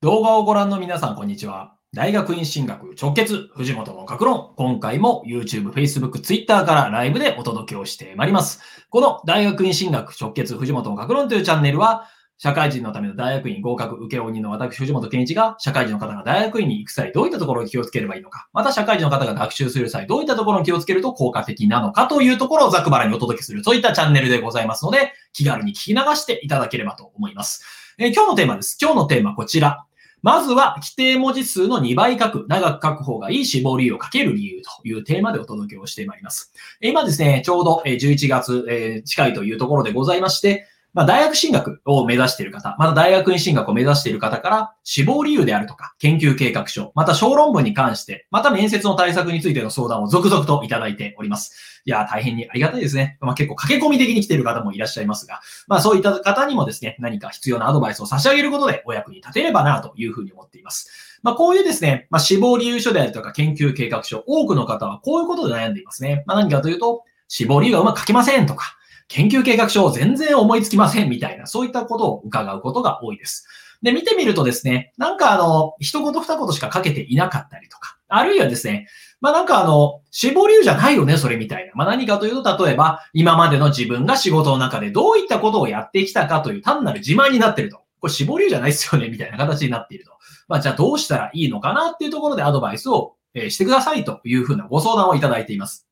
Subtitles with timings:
[0.00, 1.74] 動画をご覧の皆さん、こんにちは。
[1.92, 4.52] 大学院進学直結、藤本の格論。
[4.56, 8.60] 今回も YouTube、Facebook、Twitter からライブでお届けをしてまいります。
[8.90, 12.04] この大学院進学直結、藤本の格論というチャンネルは、
[12.36, 27.64] 社会人のための大学院合格受け負人の私、藤本健一が、社会人の方が大学院に行く際、どういったところに気をつければいいのか、また社会人の方が学習する際、どういったところに気をつけると効果的なのかというところをざくばらにお届けする、そういったチャンネルでございますので、気軽に聞き流していただければと思います。
[27.98, 28.78] えー、今日のテーマです。
[28.80, 29.87] 今日のテーマこちら。
[30.22, 36.52] まずは、規定文字数の2倍書く、長く書く方がいい絞りをかける理由というテーマでお届けをしてまいります。
[36.80, 51.82] 今ですね、ちょうど11月近いというところでございまして、まあ、大学進学を目指している方、また大学院進学を目指している方から、死亡理由であるとか、研究計画書、また小論文に関して、また面接の対策についての相談を続々といただいております。
[51.84, 53.18] いや、大変にありがたいですね。
[53.20, 60.90] まあ、結構駆け込み的に来ている方もいらっしゃいますが、まあ、そういった方にもですね、何か必要なアドバイスを差し上げることでお役に立てればな、というふうに思っています。
[61.22, 66.24] まあ、こういうですね、まあ、死亡理由書であるとか研究計画書、多くの方はこういうことで悩んでいますね。
[66.26, 68.77] まあ、何かというと、死亡理由がうまく書けませんとか、
[69.08, 73.46] 研究計画書を全然思いつきませんみたいな、そういったことを伺うことが多いです。
[73.82, 78.88] で、見てみるとですね、なんかあの、一言二言しか書けていなかったりとか、あるいはですね、
[79.20, 81.72] まあなんかあの、死亡理由じゃないよね、それみたいな。
[81.74, 87.82] まあ何かというと、例えば、今までの自分が仕事の中でどういったことをやってきたかという単なる自慢になってると。
[88.00, 90.12] これ死亡理由じゃないですよね、みたいな形になっていると。
[90.48, 95.87] まあじゃあどうしたらいいのかなっていうところでアドバイスをしてくださいというふうなご相談をいただいています。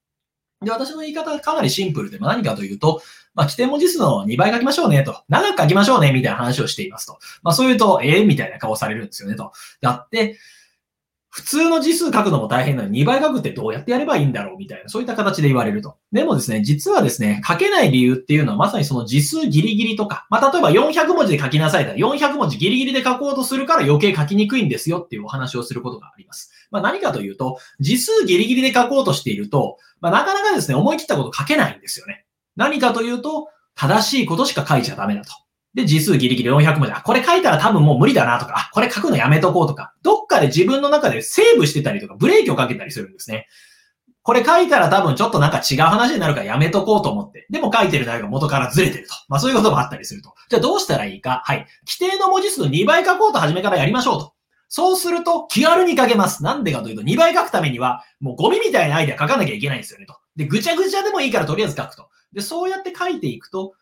[0.63, 3.03] で、私の言い方はかなりシンプルで、まあ、何かというと、
[3.35, 5.23] まあ、規定文字数の2倍書きましょうねと。
[5.29, 7.19] 長く書きましょうね、みたいな話をしていますと。
[7.43, 9.53] まあ、そう言うと、ええー、みたいな顔されるんですよねと。
[9.83, 10.39] だって、
[11.37, 15.99] 普通の字数書くのも大変なのに2倍書くってどうやってやればいいんだろうみたいな、そういった形で言われると。
[16.11, 26.51] でもですね、実はですね、書けない理由っていうのはまさにその字数ギリギリとか、まあ、例えば400文字で書きなさいだ400文字ギリギリで書こうとするから余計書きにくいんですよっていうお話をすることがあります。
[26.71, 32.25] まあ、何かというと、字数ギリギリで書こうとしていると、まあ、なかなかですね、思い切ったこと書けないんですよね。
[32.57, 35.33] 何かというと、正しいことしか書いちゃダメだと。
[35.77, 36.93] で、字数ギリギリ400文字。
[36.93, 43.47] あ、これ書いたら多分もう無理だなとか、あ、これ書くのやめとこうとか、どっかで自分の中でセーブしてたりとか、ブレーキをかけたりするんですね。
[44.23, 47.47] これ書いたら多分ちょっとなんか違う話になるからやめとこうと思って。
[47.51, 49.15] でも書いてる内容が元からずれてると。
[49.29, 50.35] まあそういうこともあったりすると。
[50.49, 51.43] じゃあどうしたらいいか。
[51.45, 51.67] はい。
[51.87, 54.33] 規定の文字数2倍書こうと初めからやりましょうと。
[54.69, 56.43] そうすると気軽に書けます。
[56.43, 60.17] なんでかというと2倍書くためにはもうゴミみたいなアイデア書かなきゃいけないんですよねと。
[60.35, 62.09] で、ぐちゃぐちゃでもいいからとりあえず書くと。
[62.33, 63.75] で、そうやって書いていくと、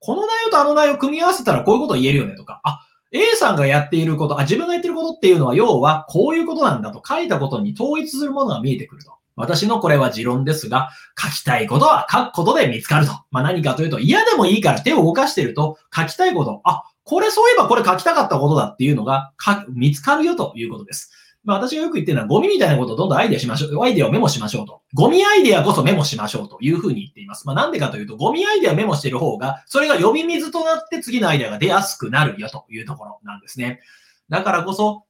[0.00, 2.80] この内容とあの内容を組み合わせたらこういうこと言えるよねとか、あ、
[3.12, 9.12] A さんがやっていること、あ、自分が言ってることっていうのは、要はこういうことなんだと書いたことに統一するものが見えてくると。
[9.36, 13.12] 私のこれは持論ですが、書きたいことは書くことで見つかると。
[13.30, 19.32] まあ、何かというと、嫌でもいいから手を動かしてると、書きたいこと、あ、これそういえばこれ書きたかったことだっていうのが
[19.70, 21.10] 見つかるよということです。
[21.42, 23.82] まあ私がよく言ってるのはゴミみたいなことをどんどんアイデアしましょう。
[23.82, 24.82] アイデアをメモしましょうと。
[24.94, 27.46] ゴミアイデアこそメモしましょうというふうに言っています。
[27.46, 33.80] まあなんでかというと、ゴミアイデアをメモしてる方が、それが呼び水となって次のアイデアが出やすくなるよというところなんですね。
[34.28, 35.04] だからこそ、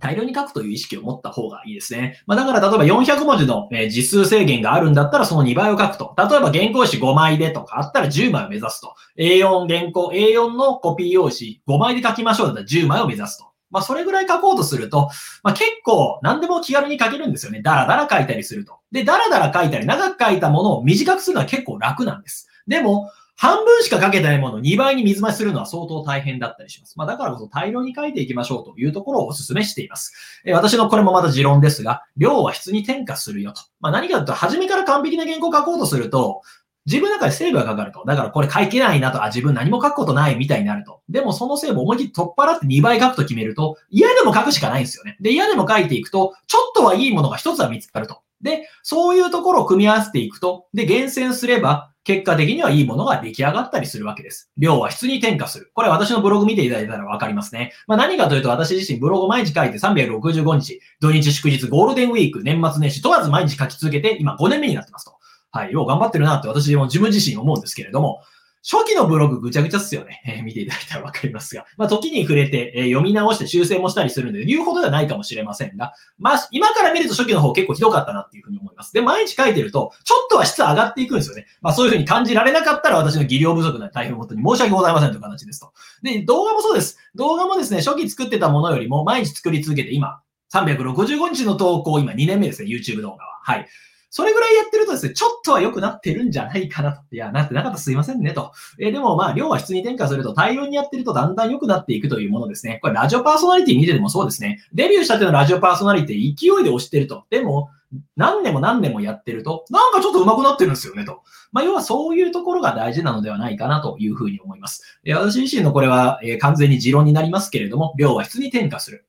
[0.00, 2.20] 大量に書くという意識を持った方がいいですね。
[2.26, 6.14] まあ、だから例えば400文字の、え字数制限があるんだったらその2倍を書くと。
[6.16, 8.94] 例えば原稿紙5枚でとかあったら10枚を目指すと。
[9.18, 13.49] A4 原稿、A4 のコピー用紙5枚で書きましょうだったら10枚を目指すと。
[13.70, 15.10] まあ、それぐらい書こうとすると、
[15.42, 17.62] まあ、結構何でも気軽に書けるんですよね。
[17.62, 18.78] だらだら書いたりすると。
[18.92, 22.48] で、だらだら書いたり長く書いたものを短くするのは結構楽なんです。
[22.66, 23.10] でも、
[23.40, 26.98] 半分しか書けないものを2倍に水増しするのは相当大変だったりします。
[26.98, 30.12] まあ、だからこそ大量に書いていきましょうというところをお勧めしています。
[30.44, 33.62] え私のこれもまた持論ですが、量は質に転化するよと。
[33.80, 36.42] まあ、何かというと、初めから完璧な原稿を書こうとすると、
[36.86, 38.04] 自分の中でセーブがかかると。
[38.06, 41.02] だからこれ書けないなと、あ、自分何も書くことないみたいになると。
[41.08, 45.16] でもそのセーブ思い切って取っ払って2倍書くと決めると、嫌でも書くしかないんですよね。
[45.20, 48.20] で、嫌でも書いていくと、ちょっとはいいものが一つは見つかると。
[48.40, 54.50] で、そういうところを組み合わせていくと、で、厳選すれば、結果的にはいいものが出来上がったりするわけです。
[54.56, 55.70] 量は質に転化する。
[55.74, 57.72] これは私のブログ見ていただいたらわかりますね。
[57.86, 65.19] まあ何かというと私自身ブログ毎日書いて365日、土日祝日、ゴールデンウィーク、年末年始問わず毎日書き続けて今5年目になってますと。
[65.52, 68.22] はい、よう頑張ってるなって私も自分自身思うんですけれども、
[68.62, 70.22] 初期のブログぐちゃぐちゃっすよね。
[70.26, 71.64] えー、見ていただいたらわかりますが。
[71.78, 78.92] まあ、時に触れて、えー、読み直して修正もしたりするんで、言うほどではないかもしれませんが、まあ、今から見ると初期の方結構ひどかったなっていうふうに思います。
[78.92, 81.46] で、毎日書いてると、ちょっとは質上がっていくんですよね。
[81.62, 85.72] まあ、そういうふうに感じられなかったら私の技量不足な大変本当に申し訳ございませんという形ですと。
[86.02, 86.98] で、動画もそうです。
[87.14, 90.20] 動画もですね、初期作ってたものよりも毎日作り続けて、今、
[90.52, 93.40] 365日の投稿、今2年目ですね、YouTube 動画は。
[93.42, 93.66] はい。
[94.10, 97.02] それぐらいやってるとですね、ちょっとは良くなってるんじゃないかなと。
[97.12, 98.52] いや、なってなかったすいませんねと。
[98.78, 102.80] えー、でもまあ、量は質に転嫁すると大量にやってるとだんだん良くなっていくというものですね。
[102.82, 104.60] これラジオパーソナリティ見ててもそうですね。
[104.74, 107.24] デビューしたてのラジオパーソナリティ勢いで押してると。
[107.30, 107.70] でも、
[108.16, 111.22] 何年も何年もやってると、なんかちょっと上手くなってるんですよね、と。
[111.52, 115.00] まあ、要はそういうところが大事なのではないかなというふうに思います。
[115.06, 119.06] 私自身のこれは、えー、完全に持論になりますけれども、量は質に転嫁する。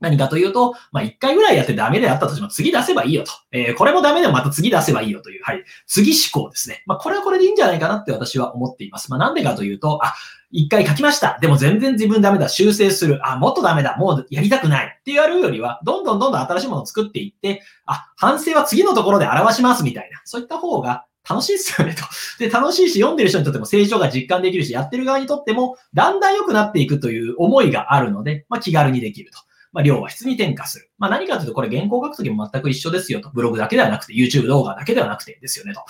[0.00, 3.32] 何かというと、まあ、一回ぐらいやってダメであったとしても次出せばいいよと。
[3.50, 5.64] えー、これもダメでもまた次出せばいいよという、はい。
[5.86, 6.82] 次思考ですね。
[6.86, 9.10] まあ、これはこれでいいんじゃないかなって私は思っています。
[9.10, 10.14] まあ、なんでかというと、あ、
[10.50, 11.38] 一回書きました。
[11.40, 12.48] でも全然自分ダメだ。
[12.48, 13.20] 修正する。
[13.26, 13.96] あ、もっとダメだ。
[13.96, 14.86] もうやりたくない。
[15.00, 20.20] ってやるよりは、どんどんどんどん新しいものを作っていって、あ、反省は次のところで表しますみたいな。
[20.24, 22.04] そういった方が楽しいですよねと。
[22.38, 29.40] で、楽しいし、読んでる人にとっても成長が実感できるし、やってる側にとっても、だんだん良くなっていくという思いがあるので、まあ、気軽にできると。
[29.76, 30.88] まあ、量は質に転化する。
[30.96, 33.28] まあ、何かというと、これ原稿書くときも全く一緒ですよと。
[33.28, 35.84] ブログだけではなくて、YouTube 動画だけではなくてですよねと。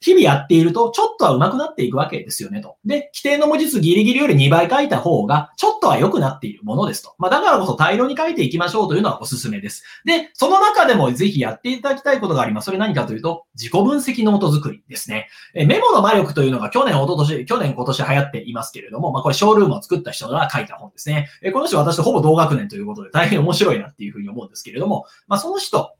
[0.00, 2.76] 日々やっていると、ちょっとは上手くなっていくわけですよねと。
[2.84, 7.14] で、規定の文字数ギリギリより2倍書いた方が、ちょっとは良くなっているものですと。
[7.18, 9.82] まあ、だからこそ大量に書いていきましょうというのはおすすめです。
[10.04, 12.66] で、その中でもぜひやっていただきたいことがあります。
[12.66, 15.28] それ何かというと、自己分析ノート作りですね。
[15.54, 21.28] えメモの魔力というのが去年、一昨年、去年、今年流行っていますけれども、まあ、これショールームを作った人が書いた本ですね。
[21.42, 25.92] えこの人私とほぼ同学年ということで大変面白いなっていうふうに思うんですけれども、まあ、その人、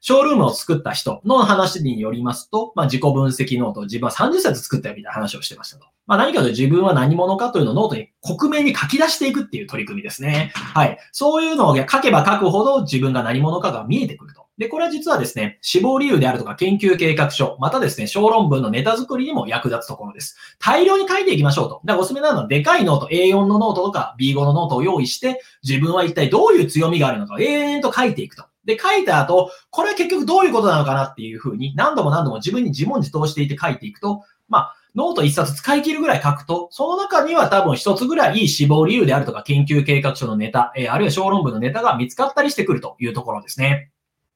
[0.00, 5.86] ショールームを作った人の話によりますと、まあ、自己分析ノート、自分は30冊作ったよみたいな話をしてましたと。
[6.06, 10.52] まあ、何かというと自分は何者かというのをノートに克明に書き出していくっていう取り組みですね。
[10.54, 10.98] はい。
[11.12, 14.46] そういうのを書けば書くほど自分が何者かが見えてくると。
[14.58, 20.36] で、これは実はですね、死亡理由であるとか研究計画書、またですね、小論文のネタ作りにも役立つところです。
[20.58, 21.80] 大量に書いていきましょうと。
[21.84, 28.44] だからおすすめなのは、でかいノート、A4 のノートとか B5 のノートを用意して、自分は一体どういう強みがあるのかを延々と書いていくと。
[28.66, 43.90] で、書いた後、これは結局どういうことなのかなっていうふうに何度も何度も自分に自問自答していて書いていくと、まあ、ノート一冊使い切るぐらい書くと、その中には多分一つぐらいいい死亡理由であるとか研究計画書のネタ、えー、あるいは小論文のネタが見つかったりしてくるというところですね。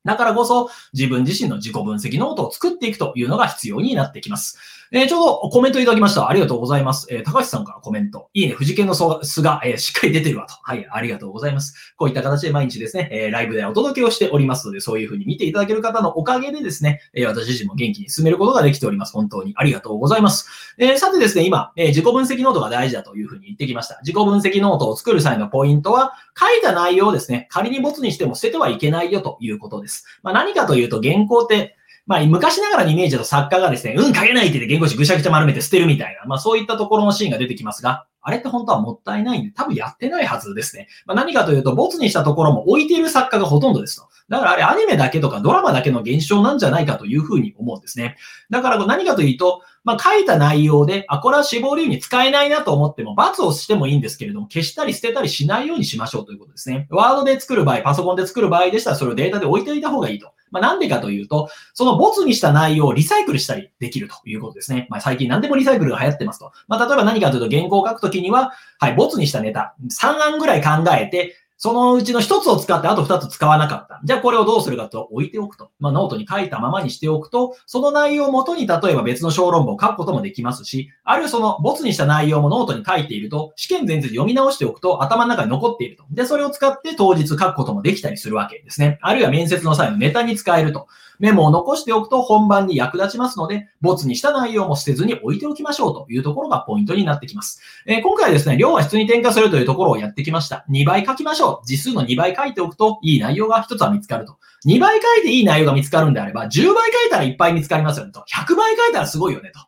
[0.04, 4.58] だからこそ自分自身の自己分析ノートを作っていくというのが必要になってきます。
[4.92, 6.28] えー、ちょうどコメントいただきました。
[6.28, 7.06] ありがとうございます。
[7.10, 8.28] えー、高橋さんからコメント。
[8.34, 10.54] いいね、藤家の巣が、えー、しっかり出てるわと。
[10.62, 11.94] はい、ありがとうございます。
[11.96, 19.12] こういった形で毎日ですね、え、ライブでお届けをしておりますので、そういうふうに見ていただける方のおかげでですね、え、私自身も元気に進めることができております。
[19.12, 20.74] 本当にありがとうございます。
[20.76, 24.00] え、さてですね、今、え、自己分析ノートが大事だというふうに言ってきました。
[24.02, 29.89] 自己分析ノートを作る際のポイントは、書いた内容をですね、仮にボツにしても捨ててはいけないよということです。
[30.22, 31.76] まあ、何かというと、原稿って、
[32.06, 40.88] まあ、昔ながらのイメージだと作家がですね、うん、書けないって言って原稿紙ぐしゃぐしゃ丸めて捨てるみたいな、まあそういったところのシーンが出てきますが、あれって本当はもったいないんで、多分やってないはずですね。
[41.06, 44.08] まあ、何かというと、ボツにしたところも置いている作家がほとんどですと。
[44.28, 48.16] だからあれアニメだけとかドラマだけの現象なんじゃないかというふうに思うんですね。
[48.48, 56.86] だから何かというと、まあ、書いた内容で、あ、これは死亡理由に使えないなと思っても、罰をしてもいいんですけれども、消したり捨てたりしないようにしましょうということですね。
[56.90, 60.32] ワードで作る場合、パソコンで作る場合でしたら、それをデータで置いておいた方がいいと。
[60.50, 64.86] まあ、なんでかというと、そのボツにした内容をリサイクルしたりできるということですね。
[64.90, 66.52] まあ、最近何でもリサイクルが流行ってますと。
[66.68, 74.00] まあ、例えば何かというと、原稿を書くときには、はい、ボツにしたネタ、3案ぐらい考えて、そのうちの一つを使ってあと二つ使わなかった。
[74.02, 75.70] じゃあこれをどうするかと置いておくと。
[75.78, 86.04] まあノートに書いたままにしておくと、その内容をもとに例えば別の小論文を書くこともできますし、あるいはそのボツにした内容もノートに書いていると、試験前日読み直しておくと頭の中に残っていると。
[86.10, 88.98] で、それを使って当日書くこともできたりするわけですね。
[89.02, 90.86] あるいは面接の際のネタに使えると。
[91.20, 97.60] メモを残しておくと本番に役立ちますので、ボツにした内容も捨てずに置いておきましょうというところがポイントになってきます。
[97.86, 100.64] えー、今回ですね、量は質に転嫁するというところをやってきました。
[100.70, 101.66] 2倍書きましょう。
[101.66, 104.38] 実数の2倍書いておくといい内容が1つは見つかると。
[104.66, 108.24] 2倍書いていい内容が見つかるんであれば、10倍書いたらいっぱい見つかりますよねと。
[108.32, 109.60] 100倍書いたらすごいよねと。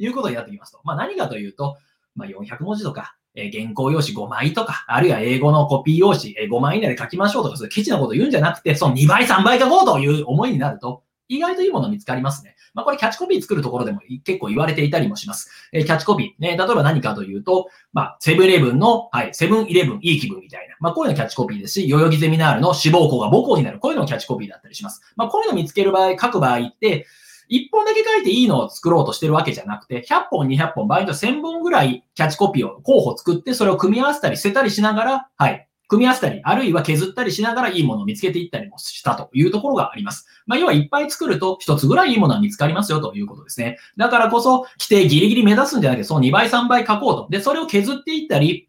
[0.00, 0.80] いうことになってきますと。
[0.84, 1.76] まあ何かというと、
[2.14, 12.56] まあ400文字とか、え原稿用紙5枚とか、あるいは英語のコピー用紙、え5枚以内で書きましょうとか、そういうケチなこと言うんじゃなくて、その2倍、3倍書こうという思いになると、意外といいもの見つかりますね。
[12.74, 15.50] まあ、これキャッチコピー作るところでも結構言われていたりもします。
[15.72, 16.42] えー、キャッチコピー。
[16.42, 20.76] ね、例えば何かというと、まあ、セブンイレブンの、はい、セブンイレブンいい気分みたいな。
[20.80, 23.78] まあ、こういうのキャッチコピーですし、代々木ゼミナールの志望校が母校になる。
[23.78, 25.02] こういうのキャッチコピーだったりします。
[25.16, 27.06] まあ、こういうの見つける場合、書く場合って、
[27.50, 40.24] 1本だけ書いていいのを作ろうとしてるわけじゃなくて、100本、200本、場合によって1000本ぐらいキャッチコピーを候補作って、それを組み合わせたり捨てたりしながら、はい、組み合わせたり、あるいは削ったりしながらいいものを見つけていったりもしたというところがあります。
[40.46, 43.76] まあ、要はいっぱい作ると一つぐらいいいものは見つかりますよということですね。
[43.96, 47.26] だからこそ、規定ギリギリ目指すんじゃなくて、その2倍、3倍書こうと。
[47.28, 48.68] で、それを削っていったり、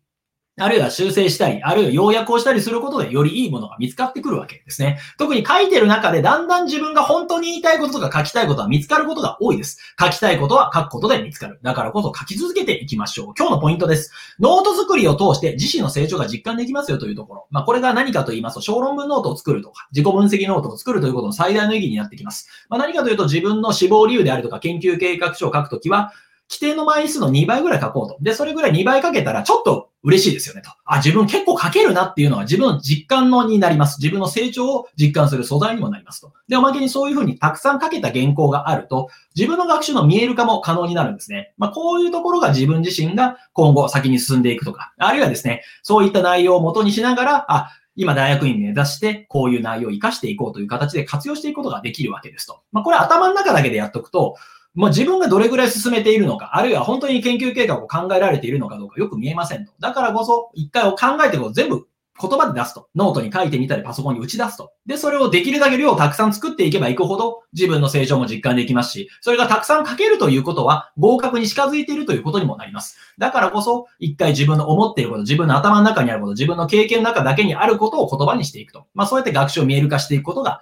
[0.61, 4.99] あるいは修正したり、あるいは要約をしたりすることでよりいいものが見つかってくるわけですね。
[5.17, 9.79] 特に書いてる中でだんだん自分が本当に言いたいこととか書きたいことは見つかることが多いです。
[9.99, 11.59] 書きたいことは書くことで見つかる。
[11.63, 13.33] だからこそ書き続けていきましょう。
[13.35, 14.11] 今日のポイントです。
[14.39, 17.47] ノート作りを通して自身の成長が実感できますよというところ。
[17.49, 22.47] まあこれが何かと言いますと、小論文ノートを作るとか、自己分析ノートを作るということの最大の意義になってきます。
[22.69, 26.13] まあ何かというと自分の死亡理由であるとか研究計画書を書くときは、
[26.51, 28.17] 規定の枚数の2倍ぐらい書こうと。
[28.19, 30.69] で、それぐらい2倍書けたらちょっと嬉しいですよねと。
[30.83, 33.99] あ、自分結構書けるなっていうのは自分の実感のになります。
[33.99, 36.33] 自分の成長を実感する素材にもなりますと。
[36.49, 41.53] で、おまけにそういうふうにたくさん書けた原稿があると、自分の学習の見える化も可能になるんですね。
[41.57, 52.61] まあ、こういうところが自分自身が今後先に進んでいくとか、あるいはですね、そういった内容を元にしながら、あ、今大学院目指して、こういう内容を活かしていこうという形で活用していくことができるわけですと。
[52.71, 54.35] まあ、これ頭の中だけでやっとくと、
[54.73, 59.73] まあ、自分がどれぐらい進めているのか、あるいは本当に研究計画を考えられているのかどうかよく見えませんと。
[59.79, 61.87] だからこそ、一回を考えてこ全部
[62.21, 62.87] 言葉で出すと。
[62.95, 64.71] ノートに書いてみたりパソコンに打ち出すと。
[64.85, 72.97] で、それをできるだけ量をたくさん作っていけばいくほど自分の成長も実感できますし、それがたくさん書けるということは合格に近づいているということにもなります。
[73.17, 78.85] だからこそ、一回自分の思っていること、自分の頭の中にあること、自分の経験の中だけにあることを言葉にしていくと。
[78.93, 80.61] まあそうやって学習を見える化していくことが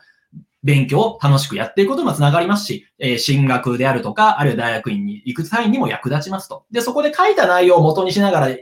[0.63, 6.65] 勉強を楽しくやっていくことにもつながりますし、えー、進学であるとか、あるいは大学院に行く際にも役立ちますと。
[6.71, 8.55] で、そこで書いた内容を元にしながら、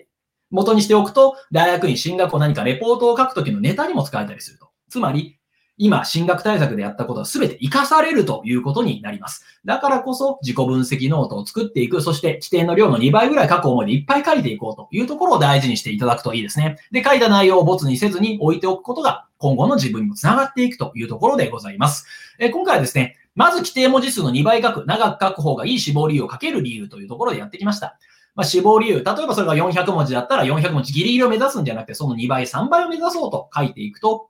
[0.50, 4.70] 元にしておくと、大学院進学を何かレポートを書くときのネタにも使えたりすると。
[4.90, 5.37] つまり、
[5.78, 9.46] 今、進学対策でやったことは全て活かされるということになります。
[9.64, 16.78] だからこそ、自己分析ノートを作っていく、そして規定の量の2倍ぐらい書く思いでいっぱい書いていこうというところを大事にしていただくといいですね。
[16.92, 22.08] で、書いた内容を没にせずに置いておくことが、今後の自分にもつながっていくというところでございます。
[22.40, 28.00] え今回はですね、まず規定文字数の2倍書く、長く書く方がいい死亡理由を書ける理由というところでやってきました。
[28.34, 34.30] まあ、死亡理由、例えばそれが400文字だったら400文字ギリギリを目指すんじゃなくて、その2倍、3倍を目指そうと書いていくと、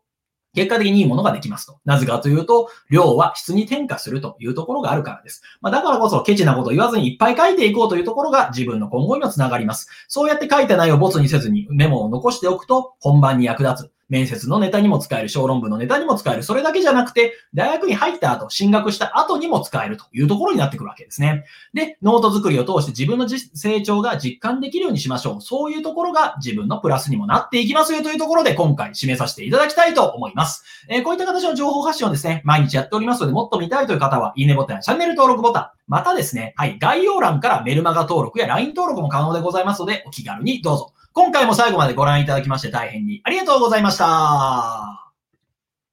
[0.54, 1.80] 結果的にいいものができますと。
[1.86, 5.42] なぜかというと、量は質に転嫁するというところがあるからです。
[5.62, 9.88] まあ、だからこそ、ケチなことを言わずにいっぱい書いていこうというところが自分の今後にもつながります。
[10.08, 13.97] そうやって書いた内容をボツにせずにメモを残しておくと、本番に役立つ。
[14.10, 16.44] 面接のネタにも使える、小論文のネタにも使える。
[16.44, 21.46] それだけじゃなくて、大学に入った後、進学した後にも使えるというところになってくるわけですね。
[21.74, 25.42] で、ノート作りを通して自分の成長が実感できるようにしましょう。
[25.42, 30.64] そういうところが自分のプラスにもなっていきますよというところで、今回締めさせていただきたいと思います。
[30.88, 40.94] えー、こういった形の情報発信をですね、毎日やっておりますので、もっと見たいという方は、いいねボタンチャンネル登録ボタン、またですね、はい、概要欄からメルマガ登録や LINE 登録も可能でございますので、お気軽にどうぞ。
[41.18, 45.07] 今回も最後までご覧いただきまして大変にありがとうございました。